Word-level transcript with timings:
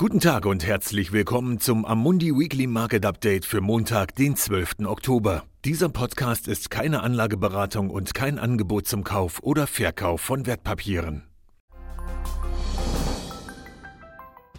Guten 0.00 0.20
Tag 0.20 0.46
und 0.46 0.64
herzlich 0.64 1.10
willkommen 1.10 1.58
zum 1.58 1.84
Amundi 1.84 2.30
Weekly 2.30 2.68
Market 2.68 3.04
Update 3.04 3.44
für 3.44 3.60
Montag, 3.60 4.14
den 4.14 4.36
12. 4.36 4.86
Oktober. 4.86 5.42
Dieser 5.64 5.88
Podcast 5.88 6.46
ist 6.46 6.70
keine 6.70 7.02
Anlageberatung 7.02 7.90
und 7.90 8.14
kein 8.14 8.38
Angebot 8.38 8.86
zum 8.86 9.02
Kauf 9.02 9.42
oder 9.42 9.66
Verkauf 9.66 10.20
von 10.20 10.46
Wertpapieren. 10.46 11.24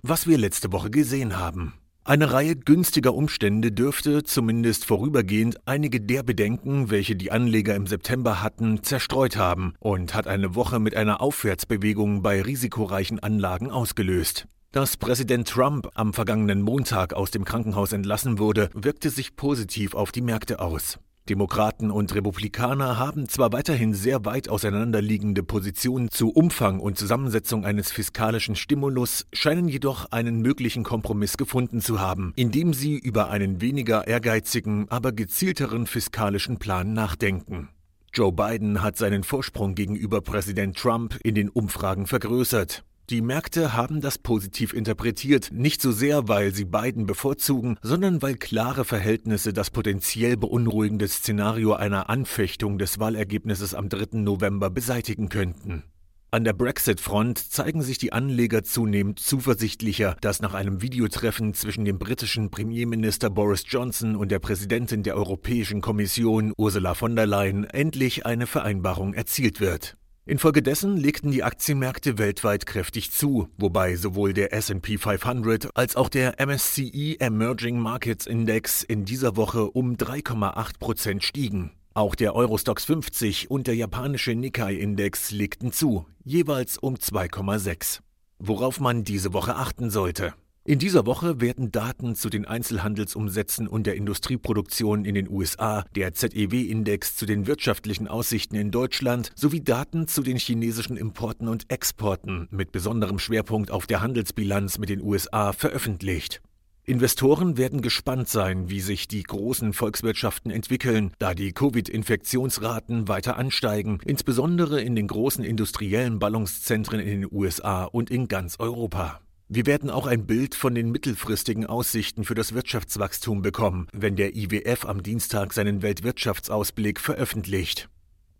Was 0.00 0.26
wir 0.26 0.38
letzte 0.38 0.72
Woche 0.72 0.88
gesehen 0.88 1.38
haben. 1.38 1.74
Eine 2.02 2.32
Reihe 2.32 2.56
günstiger 2.56 3.12
Umstände 3.12 3.72
dürfte, 3.72 4.22
zumindest 4.22 4.86
vorübergehend, 4.86 5.58
einige 5.66 6.00
der 6.00 6.22
Bedenken, 6.22 6.88
welche 6.88 7.14
die 7.14 7.30
Anleger 7.30 7.74
im 7.74 7.86
September 7.86 8.42
hatten, 8.42 8.82
zerstreut 8.82 9.36
haben 9.36 9.74
und 9.80 10.14
hat 10.14 10.28
eine 10.28 10.54
Woche 10.54 10.80
mit 10.80 10.96
einer 10.96 11.20
Aufwärtsbewegung 11.20 12.22
bei 12.22 12.40
risikoreichen 12.40 13.18
Anlagen 13.20 13.70
ausgelöst. 13.70 14.48
Dass 14.76 14.98
Präsident 14.98 15.48
Trump 15.48 15.88
am 15.94 16.12
vergangenen 16.12 16.60
Montag 16.60 17.14
aus 17.14 17.30
dem 17.30 17.46
Krankenhaus 17.46 17.94
entlassen 17.94 18.38
wurde, 18.38 18.68
wirkte 18.74 19.08
sich 19.08 19.34
positiv 19.34 19.94
auf 19.94 20.12
die 20.12 20.20
Märkte 20.20 20.60
aus. 20.60 20.98
Demokraten 21.30 21.90
und 21.90 22.14
Republikaner 22.14 22.98
haben 22.98 23.26
zwar 23.26 23.54
weiterhin 23.54 23.94
sehr 23.94 24.26
weit 24.26 24.50
auseinanderliegende 24.50 25.42
Positionen 25.42 26.10
zu 26.10 26.28
Umfang 26.28 26.78
und 26.78 26.98
Zusammensetzung 26.98 27.64
eines 27.64 27.90
fiskalischen 27.90 28.54
Stimulus, 28.54 29.26
scheinen 29.32 29.66
jedoch 29.68 30.12
einen 30.12 30.42
möglichen 30.42 30.84
Kompromiss 30.84 31.38
gefunden 31.38 31.80
zu 31.80 31.98
haben, 31.98 32.34
indem 32.36 32.74
sie 32.74 32.98
über 32.98 33.30
einen 33.30 33.62
weniger 33.62 34.06
ehrgeizigen, 34.06 34.90
aber 34.90 35.12
gezielteren 35.12 35.86
fiskalischen 35.86 36.58
Plan 36.58 36.92
nachdenken. 36.92 37.70
Joe 38.12 38.30
Biden 38.30 38.82
hat 38.82 38.98
seinen 38.98 39.24
Vorsprung 39.24 39.74
gegenüber 39.74 40.20
Präsident 40.20 40.76
Trump 40.76 41.18
in 41.24 41.34
den 41.34 41.48
Umfragen 41.48 42.06
vergrößert. 42.06 42.84
Die 43.08 43.22
Märkte 43.22 43.72
haben 43.72 44.00
das 44.00 44.18
positiv 44.18 44.72
interpretiert, 44.72 45.50
nicht 45.52 45.80
so 45.80 45.92
sehr, 45.92 46.26
weil 46.26 46.52
sie 46.52 46.64
beiden 46.64 47.06
bevorzugen, 47.06 47.78
sondern 47.80 48.20
weil 48.20 48.34
klare 48.34 48.84
Verhältnisse 48.84 49.52
das 49.52 49.70
potenziell 49.70 50.36
beunruhigende 50.36 51.06
Szenario 51.06 51.74
einer 51.74 52.10
Anfechtung 52.10 52.78
des 52.78 52.98
Wahlergebnisses 52.98 53.74
am 53.74 53.88
3. 53.88 54.18
November 54.18 54.70
beseitigen 54.70 55.28
könnten. 55.28 55.84
An 56.32 56.42
der 56.42 56.52
Brexit-Front 56.52 57.38
zeigen 57.38 57.80
sich 57.80 57.98
die 57.98 58.12
Anleger 58.12 58.64
zunehmend 58.64 59.20
zuversichtlicher, 59.20 60.16
dass 60.20 60.42
nach 60.42 60.54
einem 60.54 60.82
Videotreffen 60.82 61.54
zwischen 61.54 61.84
dem 61.84 62.00
britischen 62.00 62.50
Premierminister 62.50 63.30
Boris 63.30 63.62
Johnson 63.68 64.16
und 64.16 64.32
der 64.32 64.40
Präsidentin 64.40 65.04
der 65.04 65.14
Europäischen 65.14 65.80
Kommission 65.80 66.52
Ursula 66.56 66.94
von 66.94 67.14
der 67.14 67.26
Leyen 67.26 67.62
endlich 67.62 68.26
eine 68.26 68.48
Vereinbarung 68.48 69.14
erzielt 69.14 69.60
wird. 69.60 69.96
Infolgedessen 70.28 70.96
legten 70.96 71.30
die 71.30 71.44
Aktienmärkte 71.44 72.18
weltweit 72.18 72.66
kräftig 72.66 73.12
zu, 73.12 73.48
wobei 73.58 73.94
sowohl 73.94 74.32
der 74.32 74.52
SP 74.52 74.98
500 74.98 75.68
als 75.76 75.94
auch 75.94 76.08
der 76.08 76.44
MSCI 76.44 77.18
Emerging 77.20 77.78
Markets 77.78 78.26
Index 78.26 78.82
in 78.82 79.04
dieser 79.04 79.36
Woche 79.36 79.66
um 79.70 79.94
3,8 79.94 80.80
Prozent 80.80 81.22
stiegen. 81.22 81.70
Auch 81.94 82.16
der 82.16 82.34
Eurostox 82.34 82.84
50 82.86 83.52
und 83.52 83.68
der 83.68 83.76
japanische 83.76 84.34
Nikkei-Index 84.34 85.30
legten 85.30 85.70
zu, 85.70 86.06
jeweils 86.24 86.76
um 86.76 86.96
2,6. 86.96 88.00
Worauf 88.40 88.80
man 88.80 89.04
diese 89.04 89.32
Woche 89.32 89.54
achten 89.54 89.90
sollte. 89.90 90.34
In 90.68 90.80
dieser 90.80 91.06
Woche 91.06 91.40
werden 91.40 91.70
Daten 91.70 92.16
zu 92.16 92.28
den 92.28 92.44
Einzelhandelsumsätzen 92.44 93.68
und 93.68 93.86
der 93.86 93.94
Industrieproduktion 93.94 95.04
in 95.04 95.14
den 95.14 95.30
USA, 95.30 95.84
der 95.94 96.12
ZEW-Index 96.12 97.14
zu 97.14 97.24
den 97.24 97.46
wirtschaftlichen 97.46 98.08
Aussichten 98.08 98.56
in 98.56 98.72
Deutschland 98.72 99.30
sowie 99.36 99.60
Daten 99.60 100.08
zu 100.08 100.22
den 100.22 100.38
chinesischen 100.38 100.96
Importen 100.96 101.46
und 101.46 101.70
Exporten 101.70 102.48
mit 102.50 102.72
besonderem 102.72 103.20
Schwerpunkt 103.20 103.70
auf 103.70 103.86
der 103.86 104.00
Handelsbilanz 104.00 104.78
mit 104.78 104.88
den 104.88 105.02
USA 105.02 105.52
veröffentlicht. 105.52 106.42
Investoren 106.82 107.56
werden 107.56 107.80
gespannt 107.80 108.28
sein, 108.28 108.68
wie 108.68 108.80
sich 108.80 109.06
die 109.06 109.22
großen 109.22 109.72
Volkswirtschaften 109.72 110.50
entwickeln, 110.50 111.12
da 111.20 111.34
die 111.34 111.52
Covid-Infektionsraten 111.52 113.06
weiter 113.06 113.36
ansteigen, 113.36 114.00
insbesondere 114.04 114.80
in 114.80 114.96
den 114.96 115.06
großen 115.06 115.44
industriellen 115.44 116.18
Ballungszentren 116.18 116.98
in 116.98 117.20
den 117.20 117.28
USA 117.30 117.84
und 117.84 118.10
in 118.10 118.26
ganz 118.26 118.58
Europa. 118.58 119.20
Wir 119.48 119.64
werden 119.64 119.90
auch 119.90 120.08
ein 120.08 120.26
Bild 120.26 120.56
von 120.56 120.74
den 120.74 120.90
mittelfristigen 120.90 121.66
Aussichten 121.66 122.24
für 122.24 122.34
das 122.34 122.52
Wirtschaftswachstum 122.52 123.42
bekommen, 123.42 123.86
wenn 123.92 124.16
der 124.16 124.34
IWF 124.34 124.84
am 124.84 125.04
Dienstag 125.04 125.52
seinen 125.52 125.82
Weltwirtschaftsausblick 125.82 126.98
veröffentlicht. 126.98 127.88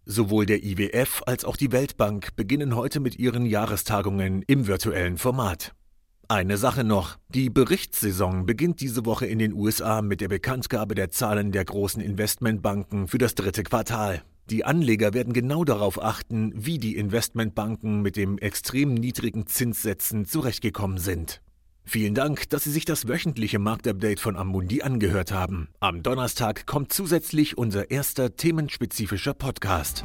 Sowohl 0.05 0.47
der 0.47 0.65
IWF 0.65 1.23
als 1.27 1.45
auch 1.45 1.57
die 1.57 1.71
Weltbank 1.71 2.35
beginnen 2.35 2.75
heute 2.75 2.99
mit 2.99 3.21
ihren 3.21 3.47
Jahrestagungen 3.47 4.43
im 4.49 4.67
virtuellen 4.67 5.17
Format. 5.17 5.75
Eine 6.27 6.57
Sache 6.57 6.83
noch. 6.83 7.19
Die 7.29 7.51
Berichtssaison 7.51 8.45
beginnt 8.45 8.81
diese 8.81 9.07
Woche 9.07 9.27
in 9.27 9.39
den 9.39 9.53
USA 9.53 10.03
mit 10.03 10.21
der 10.21 10.29
Bekanntgabe 10.29 10.97
der 10.97 11.11
Zahlen 11.11 11.53
der 11.53 11.65
großen 11.65 12.03
Investmentbanken 12.03 13.07
für 13.07 13.19
das 13.19 13.37
dritte 13.37 13.63
Quartal. 13.63 14.25
Die 14.51 14.65
Anleger 14.65 15.13
werden 15.13 15.33
genau 15.33 15.65
darauf 15.65 16.01
achten, 16.01 16.53
wie 16.55 16.79
die 16.79 16.97
Investmentbanken 16.97 18.01
mit 18.01 18.17
dem 18.17 18.39
extrem 18.39 18.95
niedrigen 18.95 19.47
Zinssätzen 19.47 20.25
zurechtgekommen 20.25 20.99
sind. 20.99 21.43
Vielen 21.85 22.15
Dank, 22.15 22.49
dass 22.51 22.65
Sie 22.65 22.73
sich 22.73 22.85
das 22.85 23.07
wöchentliche 23.09 23.59
Marktupdate 23.59 24.21
von 24.21 24.37
Amundi 24.37 24.83
angehört 24.83 25.33
haben. 25.33 25.69
Am 25.79 26.03
Donnerstag 26.03 26.67
kommt 26.67 26.93
zusätzlich 26.93 27.59
unser 27.59 27.91
erster 27.91 28.35
themenspezifischer 28.35 29.35
Podcast. 29.35 30.05